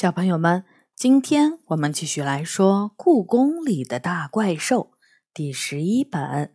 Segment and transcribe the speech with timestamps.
[0.00, 4.92] 小朋友们，今天我们继续来说《故宫里的大怪兽》
[5.34, 6.22] 第十一本《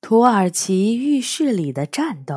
[0.00, 2.34] 土耳其浴室里的战斗》。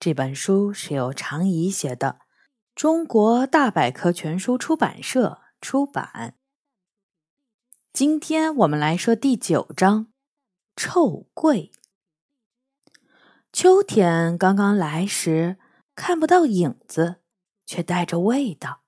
[0.00, 2.18] 这本书是由常怡写的，
[2.74, 6.34] 中国大百科全书出版社出版。
[7.92, 10.06] 今天我们来说第九章
[10.74, 11.70] 《臭桂》。
[13.52, 15.58] 秋天刚刚来时，
[15.94, 17.20] 看不到影子，
[17.64, 18.79] 却带着味道。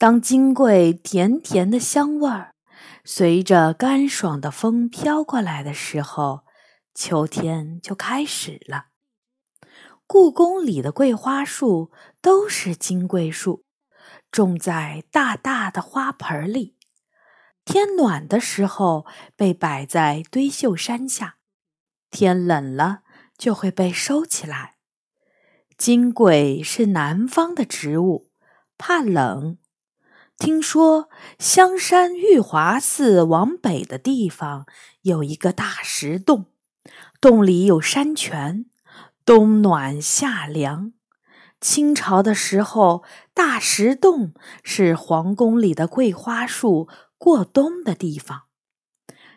[0.00, 2.54] 当金桂甜甜的香味儿
[3.04, 6.46] 随着干爽的风飘过来的时候，
[6.94, 8.86] 秋天就开始了。
[10.06, 13.66] 故宫里的桂花树都是金桂树，
[14.32, 16.78] 种在大大的花盆里。
[17.66, 19.04] 天暖的时候
[19.36, 21.36] 被摆在堆秀山下，
[22.10, 23.02] 天冷了
[23.36, 24.76] 就会被收起来。
[25.76, 28.30] 金桂是南方的植物，
[28.78, 29.58] 怕冷。
[30.40, 34.64] 听说香山玉华寺往北的地方
[35.02, 36.46] 有一个大石洞，
[37.20, 38.64] 洞里有山泉，
[39.26, 40.94] 冬暖夏凉。
[41.60, 48.44] 清朝的时候，大石洞是皇宫里的桂花树过冬的地方。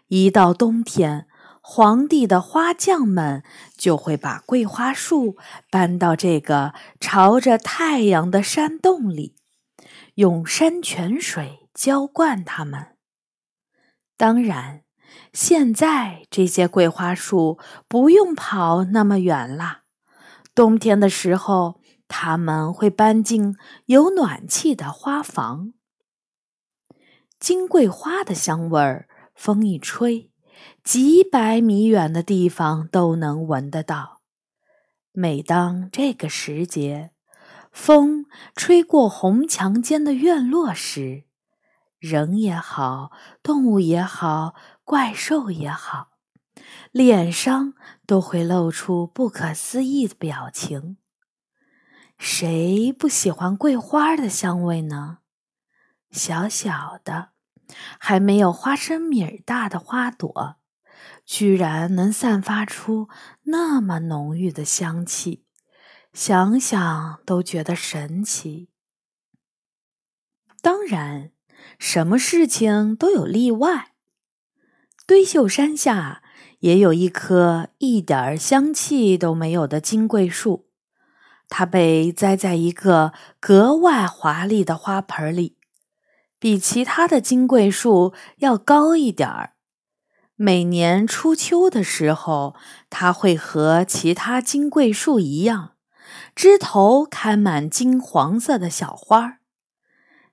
[0.07, 1.27] 一到冬天，
[1.59, 3.43] 皇帝的花匠们
[3.75, 5.35] 就会把桂花树
[5.69, 9.35] 搬到这个朝着太阳的山洞里。
[10.15, 12.97] 用山泉水浇灌它们。
[14.15, 14.83] 当然，
[15.33, 19.81] 现在这些桂花树不用跑那么远了。
[20.53, 25.73] 冬天的时候，他们会搬进有暖气的花房。
[27.39, 30.31] 金桂花的香味儿，风一吹，
[30.83, 34.21] 几百米远的地方都能闻得到。
[35.11, 37.11] 每当这个时节，
[37.73, 41.23] 风吹过红墙间的院落时，
[41.97, 46.11] 人也好，动物也好，怪兽也好，
[46.91, 47.73] 脸上
[48.05, 50.97] 都会露出不可思议的表情。
[52.19, 55.17] 谁不喜欢桂花的香味呢？
[56.11, 57.29] 小小的，
[57.99, 60.57] 还没有花生米儿大的花朵，
[61.25, 63.09] 居然能散发出
[63.45, 65.42] 那么浓郁的香气。
[66.13, 68.69] 想想都觉得神奇。
[70.61, 71.31] 当然，
[71.79, 73.93] 什么事情都有例外。
[75.07, 76.21] 堆秀山下
[76.59, 80.69] 也有一棵一点香气都没有的金桂树，
[81.49, 85.57] 它被栽在一个格外华丽的花盆里，
[86.37, 89.55] 比其他的金桂树要高一点儿。
[90.35, 92.55] 每年初秋的时候，
[92.89, 95.72] 它会和其他金桂树一样。
[96.35, 99.39] 枝头开满金黄色的小花，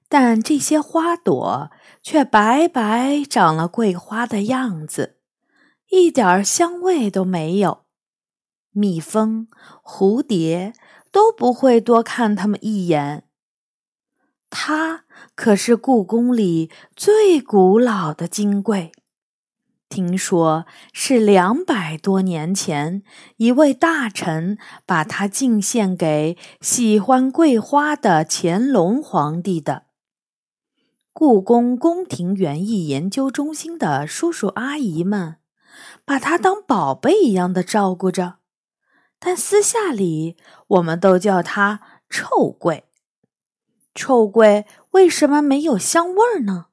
[0.09, 1.71] 但这些花朵
[2.03, 5.19] 却白白长了桂花的样子，
[5.91, 7.85] 一点香味都没有。
[8.73, 9.49] 蜜蜂、
[9.83, 10.73] 蝴蝶
[11.13, 13.25] 都不会多看它们一眼。
[14.49, 18.93] 它可是故宫里最古老的金桂。
[19.91, 23.03] 听说是两百多年前，
[23.39, 24.57] 一位大臣
[24.87, 29.87] 把它进献给喜欢桂花的乾隆皇帝的。
[31.13, 35.39] 故宫宫廷园艺研究中心的叔叔阿姨们，
[36.05, 38.37] 把它当宝贝一样的照顾着，
[39.19, 40.37] 但私下里
[40.69, 42.85] 我们都叫它臭桂。
[43.93, 46.67] 臭桂为什么没有香味儿呢？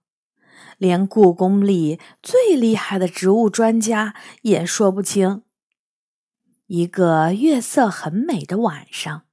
[0.78, 5.44] 连故宫里最厉害的植物专家也说不清。
[6.68, 9.24] 一个月色很美的晚上，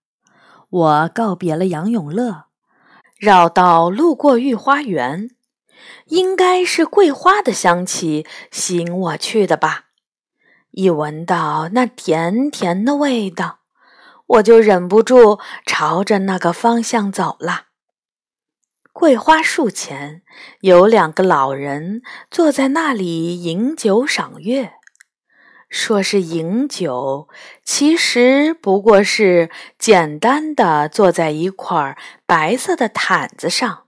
[0.70, 2.44] 我告别了杨永乐，
[3.18, 5.30] 绕道路过御花园，
[6.06, 9.86] 应该是桂花的香气吸引我去的吧。
[10.70, 13.58] 一闻到那甜甜的味道，
[14.26, 17.66] 我就忍不住朝着那个方向走了。
[18.94, 20.22] 桂花树前
[20.60, 22.00] 有两个老人
[22.30, 24.74] 坐在那里饮酒赏月，
[25.68, 27.28] 说是饮酒，
[27.64, 29.50] 其实不过是
[29.80, 33.86] 简单的坐在一块白色的毯子上，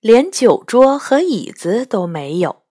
[0.00, 2.64] 连酒桌和椅子都没有。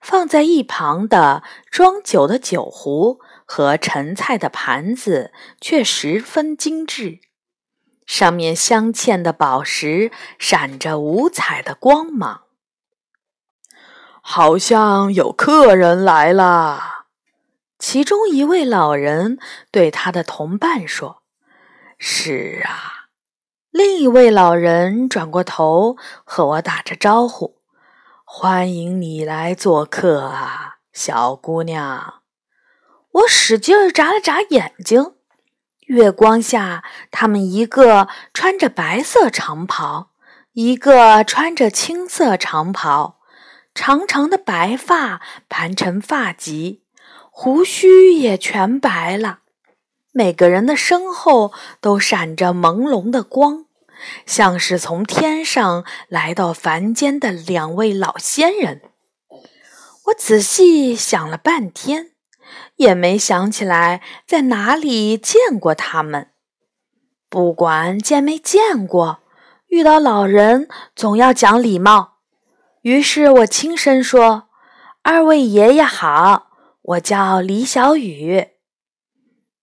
[0.00, 7.20] 放在一旁的装酒的酒壶和盛菜的盘子却十分精致。
[8.08, 12.44] 上面镶嵌的宝石闪着五彩的光芒，
[14.22, 17.04] 好像有客人来了。
[17.78, 19.38] 其中一位老人
[19.70, 21.22] 对他的同伴说
[21.98, 23.10] ：“是啊。”
[23.70, 27.58] 另一位老人转过头和我打着招呼
[28.24, 32.22] ：“欢迎你来做客啊，小姑娘。”
[33.12, 35.17] 我使劲眨了眨眼睛。
[35.88, 40.10] 月光下，他们一个穿着白色长袍，
[40.52, 43.20] 一个穿着青色长袍，
[43.74, 46.80] 长长的白发盘成发髻，
[47.30, 49.38] 胡须也全白了。
[50.12, 53.64] 每个人的身后都闪着朦胧的光，
[54.26, 58.82] 像是从天上来到凡间的两位老仙人。
[60.08, 62.10] 我仔细想了半天，
[62.78, 66.30] 也没想起来在哪里见过他们。
[67.28, 69.18] 不管见没见过，
[69.68, 70.66] 遇到老人
[70.96, 72.14] 总要讲礼貌。
[72.82, 74.48] 于是我轻声说
[75.02, 76.46] ：“二位爷爷好，
[76.80, 78.48] 我叫李小雨。”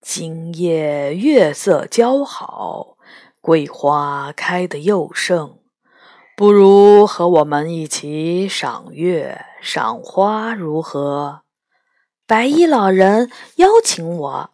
[0.00, 2.96] 今夜月色姣好，
[3.40, 5.58] 桂花开得又盛，
[6.36, 11.45] 不如和我们一起赏月、赏花如何？
[12.28, 14.50] 白衣老人邀请我。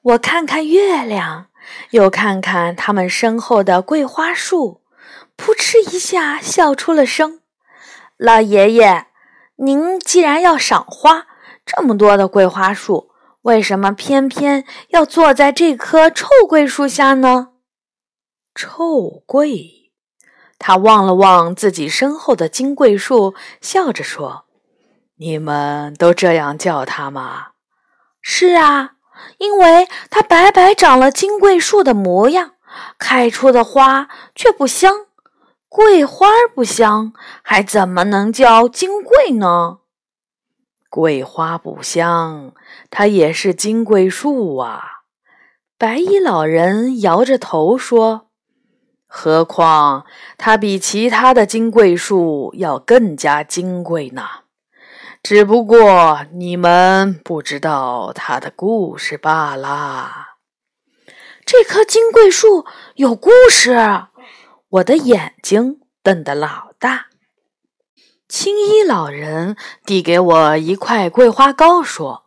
[0.00, 1.48] 我看看月亮，
[1.90, 4.80] 又看看他们身后的桂花树，
[5.36, 7.40] 扑哧一下笑出了声。
[8.16, 9.08] 老爷爷，
[9.56, 11.26] 您既然要赏花，
[11.66, 13.10] 这么多的桂花树。
[13.42, 17.48] 为什么偏偏要坐在这棵臭桂树下呢？
[18.54, 19.92] 臭桂，
[20.58, 24.46] 他望了望自己身后的金桂树，笑着说
[25.22, 27.48] ：“你们都这样叫它吗
[28.22, 28.92] ？”“是啊，
[29.36, 32.52] 因为它白白长了金桂树的模样，
[32.98, 35.06] 开出的花却不香。
[35.68, 37.12] 桂花不香，
[37.42, 39.80] 还怎么能叫金桂呢？”
[40.88, 42.52] 桂花不香，
[42.88, 45.02] 它也是金桂树啊。
[45.76, 48.28] 白衣老人摇着头说
[49.06, 50.06] ：“何况
[50.38, 54.22] 它比其他的金桂树要更加金贵呢。
[55.22, 60.28] 只不过你们不知道它的故事罢了。”
[61.44, 62.64] 这棵金桂树
[62.94, 63.76] 有故事，
[64.68, 67.06] 我的眼睛瞪得老大。
[68.28, 72.26] 青衣老人递给我一块桂花糕，说：“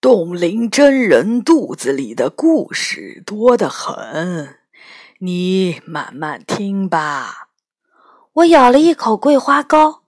[0.00, 4.58] 冻龄真人肚子里的故事多得很，
[5.20, 7.50] 你慢慢听吧。”
[8.34, 10.01] 我咬了一口桂花糕，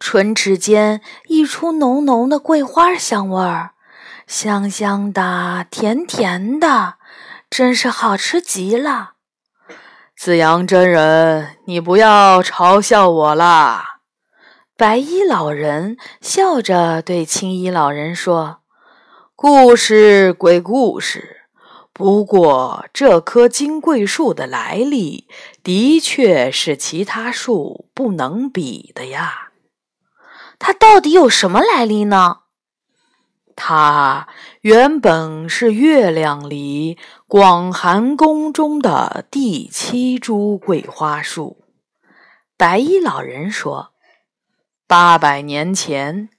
[0.00, 3.72] 唇齿间溢出浓浓的桂花香味儿，
[4.26, 6.94] 香香的，甜甜的，
[7.50, 9.12] 真是好吃极了。
[10.16, 14.00] 紫阳真人，你不要嘲笑我啦！
[14.76, 18.60] 白衣老人笑着对青衣老人说
[19.36, 21.42] ：“故事归故事，
[21.92, 25.28] 不过这棵金桂树的来历
[25.62, 29.49] 的确是其他树不能比的呀。
[30.60, 32.42] 它到底有什么来历呢？
[33.56, 34.28] 它
[34.60, 36.96] 原本是月亮里
[37.26, 41.64] 广寒宫中的第七株桂花树。”
[42.56, 43.92] 白衣老人说。
[44.86, 46.30] 八百年前，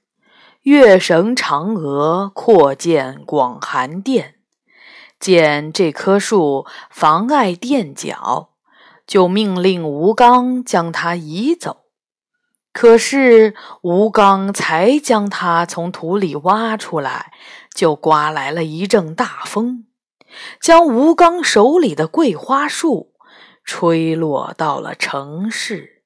[0.63, 4.35] 月神嫦娥扩建广寒殿，
[5.19, 8.49] 见这棵树妨碍殿脚，
[9.07, 11.80] 就命令吴刚将它移走。
[12.73, 17.33] 可是吴刚才将它从土里挖出来，
[17.73, 19.85] 就刮来了一阵大风，
[20.61, 23.11] 将吴刚手里的桂花树
[23.65, 26.03] 吹落到了城市。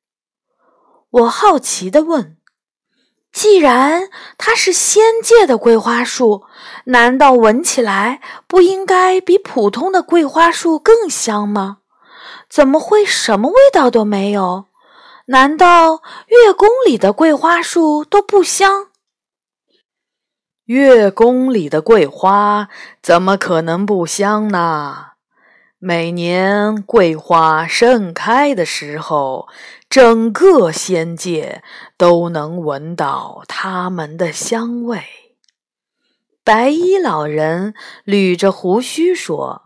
[1.12, 2.38] 我好奇地问
[3.32, 6.46] ：“既然它是仙界的桂花树，
[6.86, 11.78] 难道闻起来不应该比普通的桂花树更香吗？
[12.50, 14.66] 怎么会什么味道都没有？
[15.26, 18.90] 难道月宫里的桂花树都不香？
[20.66, 22.70] 月宫里的桂花
[23.02, 25.14] 怎么可能不香呢？”
[25.78, 29.48] 每年桂花盛开的时候，
[29.90, 31.64] 整个仙界
[31.98, 35.04] 都能闻到它们的香味。
[36.44, 39.65] 白衣老人捋着胡须说：“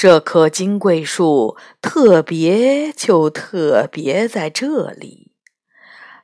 [0.00, 5.32] 这棵金桂树特别就特别在这里，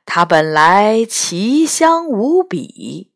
[0.05, 3.11] 它本来奇香无比，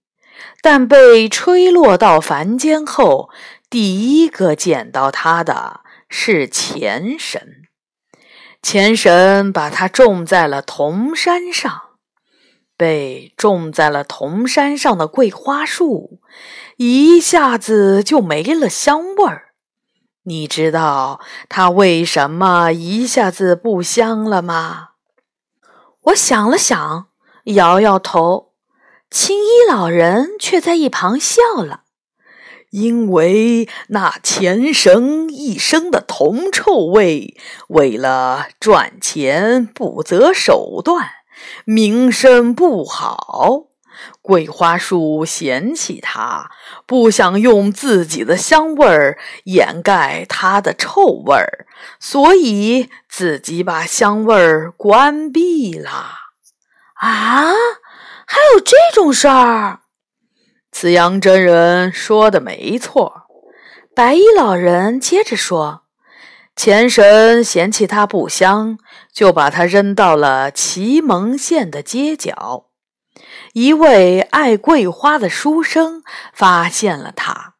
[0.61, 3.29] 但被吹落到凡间后。”
[3.69, 7.61] 第一个捡到它的是钱神，
[8.61, 11.81] 钱神把它种在了铜山上，
[12.75, 16.19] 被种在了铜山上的桂花树
[16.75, 19.48] 一下子就没了香味儿，
[20.23, 24.89] 你知道它为什么一下子不香了吗？
[26.03, 27.07] 我想了想，
[27.45, 28.53] 摇摇头。
[29.09, 31.83] 青衣老人却在一旁笑了。
[32.69, 37.35] 因为那前绳一生的铜臭味，
[37.69, 41.09] 为了赚钱不择手段，
[41.65, 43.68] 名声不好。
[44.21, 46.51] 桂花树嫌弃它，
[46.85, 51.65] 不想用自己的香味儿掩盖它的臭味儿，
[51.99, 55.89] 所以自己把香味儿关闭了。
[56.95, 57.53] 啊，
[58.27, 59.79] 还有这种事儿？
[60.71, 63.23] 慈阳真人说的没错。
[63.95, 65.83] 白衣老人接着说
[66.55, 68.77] ：“前神嫌弃它不香，
[69.11, 72.68] 就把它扔到了祁蒙县的街角。
[73.53, 76.03] 一位爱桂花的书生
[76.33, 77.55] 发现了它，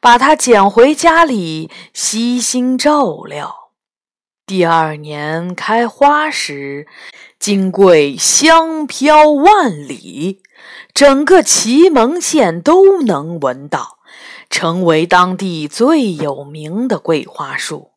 [0.00, 3.70] 把它捡回家里，悉心照料。
[4.46, 6.86] 第二年开花时，
[7.38, 10.42] 金桂香飘万里。”
[10.94, 13.98] 整个祁门县都能闻到，
[14.48, 17.90] 成为当地最有名的桂花树。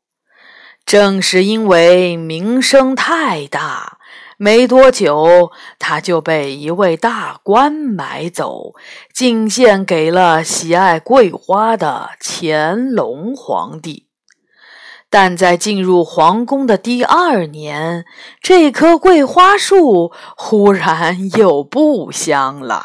[0.83, 3.96] 正是因为名声太大，
[4.37, 8.75] 没多久他就被一位大官买走，
[9.11, 14.05] 进献给了喜爱桂花的乾隆皇帝。
[15.09, 18.05] 但在进入皇宫的第二年，
[18.41, 22.83] 这棵桂花树忽然 又不香了。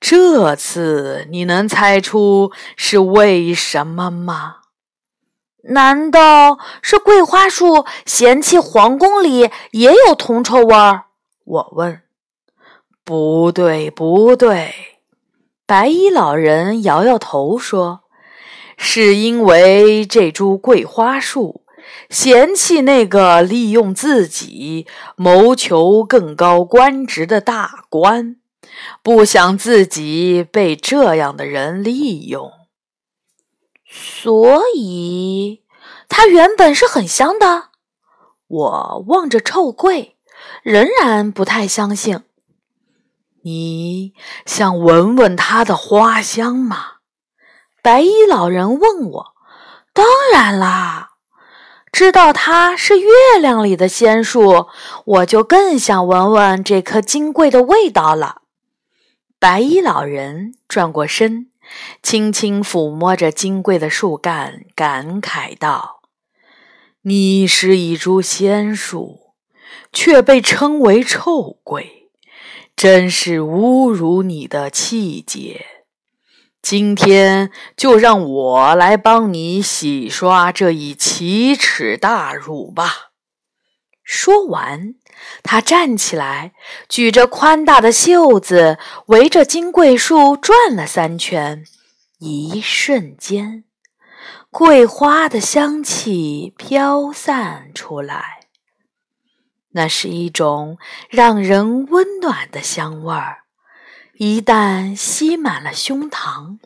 [0.00, 4.59] 这次你能猜出是为什么吗？
[5.64, 11.04] 难道是桂花树嫌弃皇宫里也有铜臭味儿？
[11.44, 12.00] 我问。
[13.04, 14.72] 不对，不对。
[15.66, 18.00] 白衣老人摇摇头说。
[18.82, 21.64] 是因为这株桂花树
[22.08, 24.86] 嫌弃那个利用自己
[25.16, 28.36] 谋求更高官职的大官，
[29.02, 32.50] 不想自己被这样的人利用，
[33.92, 35.64] 所以
[36.08, 37.70] 它原本是很香的。
[38.46, 40.16] 我望着臭桂，
[40.62, 42.22] 仍然不太相信。
[43.42, 44.12] 你
[44.46, 46.98] 想闻闻它的花香吗？
[47.82, 49.26] 白衣老人问我
[49.92, 51.12] ：“当然啦，
[51.90, 53.08] 知道它是月
[53.40, 54.68] 亮里的仙树，
[55.04, 58.42] 我就更想闻闻这颗金桂的味道了。”
[59.40, 61.49] 白衣老人转过身，
[62.02, 66.02] 轻轻抚摸着金桂的树干，感慨道
[67.02, 69.34] ：“你是一株仙树，
[69.92, 72.10] 却被称为臭桂，
[72.74, 75.66] 真是侮辱你的气节。”
[76.62, 83.12] 今天就让我来帮你洗刷这一奇耻大辱吧！
[84.04, 84.94] 说完，
[85.42, 86.52] 他站起来，
[86.88, 91.64] 举着宽大的袖子，围着金桂树转了三圈。
[92.18, 93.64] 一瞬间，
[94.50, 98.48] 桂花的香气飘散出来，
[99.70, 103.44] 那是一种让人温暖的香味儿。
[104.14, 106.58] 一旦吸满了胸膛，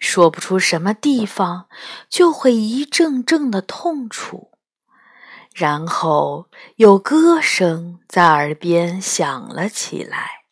[0.00, 1.66] 说不出什么地方
[2.08, 4.50] 就会一阵阵的痛楚，
[5.58, 6.46] 然后
[6.76, 10.42] 有歌声在耳边响了起来：“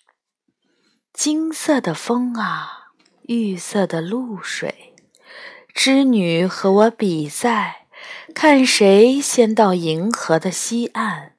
[1.15, 2.89] 金色的风啊，
[3.23, 4.95] 玉色的露水，
[5.73, 7.87] 织女和我比赛，
[8.35, 11.35] 看谁先到银河的西岸。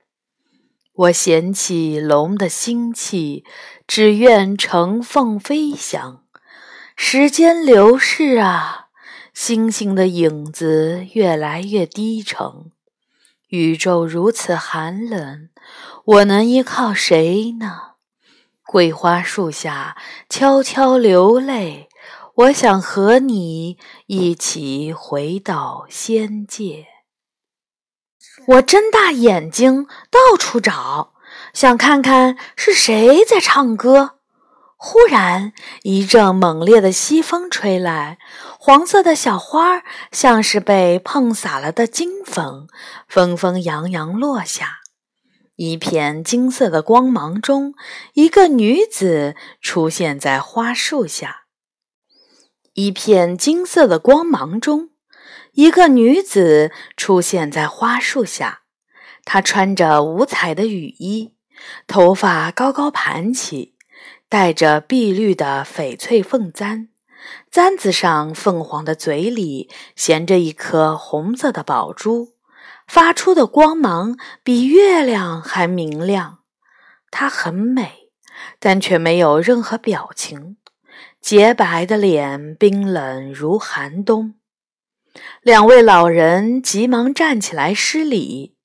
[0.93, 3.43] 我捡起龙的心气。”
[3.87, 6.25] 只愿乘凤飞翔。
[6.97, 8.87] 时间流逝啊，
[9.33, 12.69] 星星的影子越来越低沉，
[13.47, 15.47] 宇宙如此寒冷，
[16.03, 17.93] 我能依靠谁呢？
[18.65, 19.95] 桂花树下
[20.27, 21.87] 悄悄流泪，
[22.35, 23.77] 我想和你
[24.07, 26.87] 一起回到仙界。
[28.47, 31.13] 我睁大眼睛，到处找。
[31.53, 34.15] 想看看是谁在唱歌。
[34.75, 38.19] 忽然，一阵猛烈的西风吹来，
[38.59, 42.67] 黄色的小花像是被碰洒了的金粉，
[43.07, 44.79] 纷纷扬扬落下。
[45.55, 47.73] 一片金色的光芒中，
[48.13, 51.45] 一个女子出现在花树下。
[52.73, 54.89] 一片金色的光芒中，
[55.53, 58.61] 一个女子出现在花树下。
[59.23, 61.35] 她穿着五彩的雨衣。
[61.87, 63.75] 头发高高盘起，
[64.29, 66.89] 戴着碧绿的翡翠凤簪，
[67.51, 72.33] 簪子上凤凰的嘴里衔着一颗红色的宝珠，
[72.87, 76.39] 发出的光芒比月亮还明亮。
[77.09, 78.09] 它很美，
[78.59, 80.57] 但却没有任何表情，
[81.21, 84.35] 洁白的脸冰冷如寒冬。
[85.41, 88.55] 两位老人急忙站起来施礼。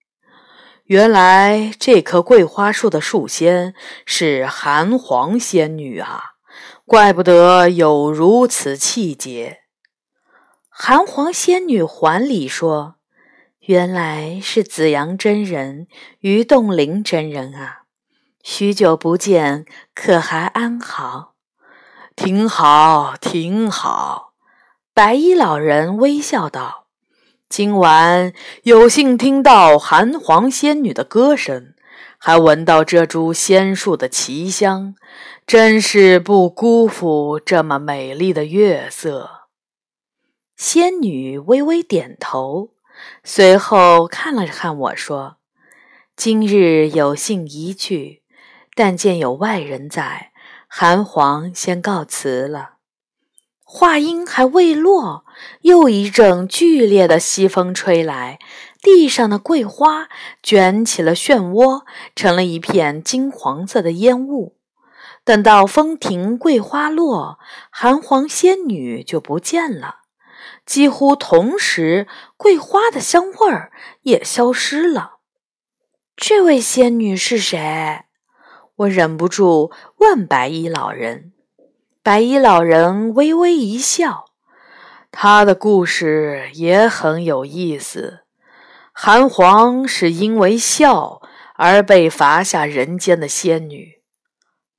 [0.85, 6.32] 原来这棵桂花树的树仙是寒黄仙女啊！
[6.85, 9.61] 怪不得有如此气节。
[10.69, 12.97] 韩皇仙女还礼说
[13.61, 15.87] ：“原来是紫阳真人
[16.21, 17.83] 于洞灵真人啊！
[18.43, 21.35] 许久不见，可还安好
[22.17, 24.33] ？”“挺好，挺好。”
[24.93, 26.87] 白衣老人微笑道。
[27.49, 28.33] 今晚
[28.65, 31.75] 有幸听到韩皇仙女的歌声，
[32.19, 34.95] 还闻到这株仙树的奇香，
[35.47, 39.49] 真是不辜负这么美丽的月色。
[40.57, 42.71] 仙女微微点头，
[43.25, 45.37] 随后看了看我说
[46.17, 48.23] ：“今日有幸一聚，
[48.75, 50.33] 但见有外人在，
[50.69, 52.77] 寒黄先告辞了。”
[53.65, 55.25] 话音还未落，
[55.63, 58.39] 又一阵剧烈的西风吹来，
[58.81, 60.09] 地上的桂花
[60.43, 61.83] 卷起了漩涡，
[62.15, 64.57] 成了一片金黄色的烟雾。
[65.25, 67.38] 等到风停，桂花落，
[67.71, 70.00] 寒黄仙女就不见了。
[70.67, 73.71] 几乎同时，桂花的香味儿
[74.02, 75.19] 也消失了。
[76.17, 78.05] 这位仙女是谁？
[78.76, 81.33] 我忍不住问白衣老人。
[82.02, 84.25] 白衣老人微微一笑，
[85.12, 88.21] 他的故事也很有意思。
[88.93, 91.23] 韩黄是因为笑
[91.55, 94.02] 而被罚下人间的仙女。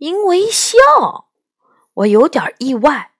[0.03, 0.77] 因为笑，
[1.93, 3.11] 我有点意外。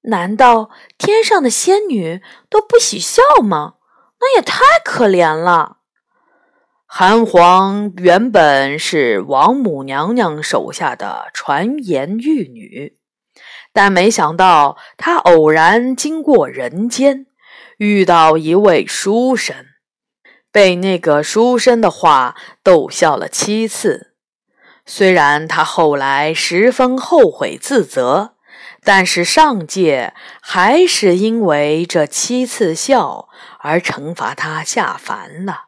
[0.00, 3.74] 难道天上的仙女都不许笑吗？
[4.18, 5.76] 那也太可怜了。
[6.86, 12.98] 韩黄原本是王母娘娘手下的传言玉女。
[13.72, 17.26] 但没想到，他偶然经过人间，
[17.78, 19.54] 遇到一位书生，
[20.50, 24.13] 被那个书生的话逗笑了七次。
[24.86, 28.34] 虽然他后来十分后悔自责，
[28.82, 33.28] 但是上界还是因为这七次笑
[33.60, 35.64] 而惩罚他下凡了。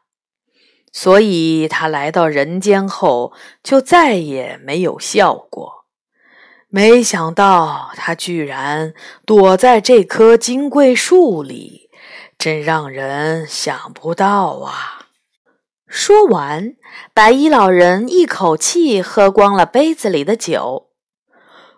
[0.92, 5.84] 所以他来到人间后，就再也没有笑过。
[6.68, 8.92] 没想到他居然
[9.24, 11.88] 躲在这棵金桂树里，
[12.36, 14.95] 真让人想不到啊！
[15.86, 16.76] 说完，
[17.14, 20.90] 白衣老人一口气喝光了杯子里的酒。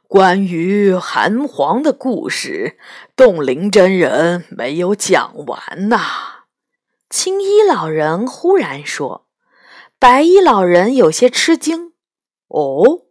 [0.07, 2.79] 关于寒黄的故事，
[3.15, 6.01] 冻龄真人没有讲完呐。
[7.11, 9.27] 青衣老人忽然说
[9.99, 11.93] ：“白衣老人有些吃惊。
[12.49, 13.03] 哦。”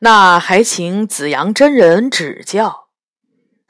[0.00, 2.87] 那还请紫阳真人指教。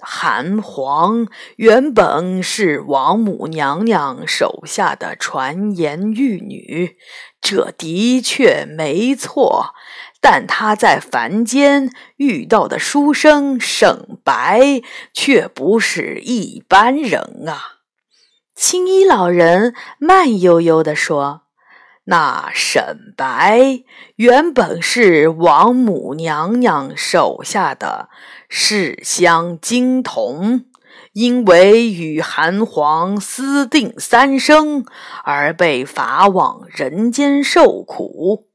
[0.01, 6.97] 韩黄原本是王母娘娘手下的传言玉女，
[7.41, 9.75] 这的确没错。
[10.21, 14.83] 但她在凡间遇到的书生沈白，
[15.13, 17.79] 却不是一般人啊！
[18.55, 21.48] 青衣老人慢悠悠地说。
[22.11, 23.83] 那沈白
[24.17, 28.09] 原本是王母娘娘手下的
[28.49, 30.65] 世香金童，
[31.13, 34.87] 因为与韩黄私定三生，
[35.23, 38.47] 而被罚往人间受苦。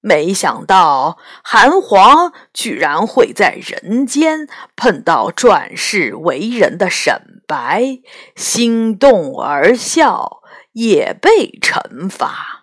[0.00, 8.00] 没想到韩黄居然会在人间碰到转世为人的沈白，
[8.34, 10.42] 心动而笑，
[10.72, 12.55] 也被惩罚。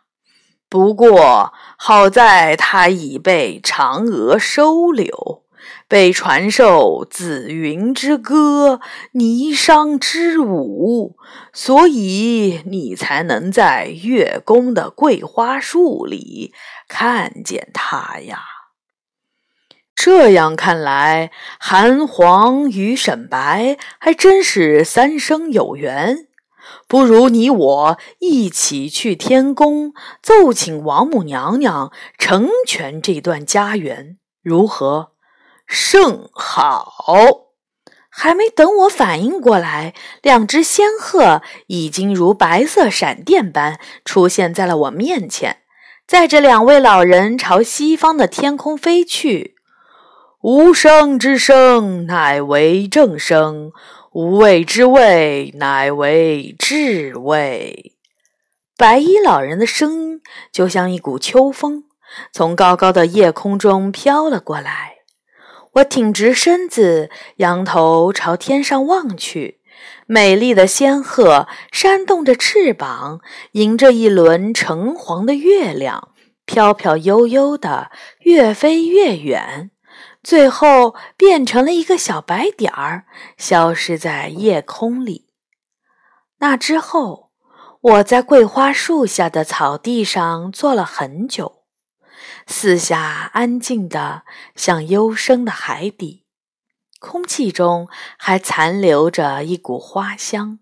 [0.73, 5.43] 不过好在他已被嫦娥收留，
[5.87, 8.81] 被传授紫云之歌、
[9.13, 11.15] 霓裳之舞，
[11.53, 16.55] 所以你才能在月宫的桂花树里
[16.87, 18.39] 看见他呀。
[19.93, 26.29] 这样看来，韩黄与沈白还真是三生有缘。
[26.87, 35.09] 不如你我一起去天宫奏请王母娘娘成全这段家缘，如何？
[35.65, 37.39] 甚好！
[38.09, 45.61] 还没等我反应过来，两只仙鹤已经如白色闪电般出现在了我面前，
[46.05, 49.55] 载着两位老人朝西方的天空飞去。
[50.41, 53.71] 无声之声，乃为正声；
[54.13, 57.95] 无味之味，乃为至味。
[58.77, 60.21] 白衣老人的声音
[60.51, 61.85] 就像一股秋风，
[62.31, 64.97] 从高高的夜空中飘了过来。
[65.73, 69.59] 我挺直身子，仰头朝天上望去，
[70.05, 73.19] 美丽的仙鹤扇动着翅膀，
[73.53, 76.09] 迎着一轮橙黄的月亮，
[76.45, 79.71] 飘飘悠悠的越飞越远。
[80.23, 83.05] 最后变成了一个小白点儿，
[83.37, 85.27] 消失在夜空里。
[86.37, 87.31] 那之后，
[87.81, 91.65] 我在桂花树下的草地上坐了很久，
[92.47, 94.23] 四下安静的
[94.55, 96.25] 像幽深的海底，
[96.99, 100.59] 空气中还残留着一股花香。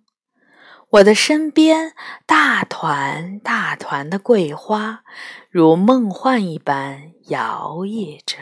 [0.90, 1.94] 我的身边，
[2.26, 5.04] 大团大团的桂花，
[5.50, 8.38] 如梦幻一般摇曳着。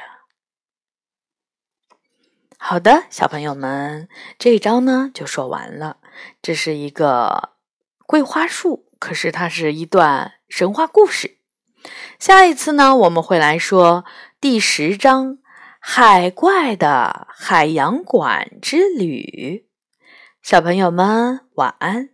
[2.62, 5.96] 好的，小朋友们，这一章呢就说完了。
[6.42, 7.52] 这是一个
[8.06, 11.38] 桂花树，可是它是一段神话故事。
[12.20, 14.04] 下一次呢，我们会来说
[14.42, 15.36] 第十章
[15.80, 19.64] 《海怪的海洋馆之旅》。
[20.44, 22.10] 小朋友们，晚安。